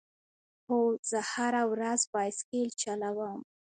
هو، 0.67 0.79
زه 1.09 1.19
هره 1.31 1.63
ورځ 1.71 2.01
بایسکل 2.13 2.67
چلوم 2.81 3.39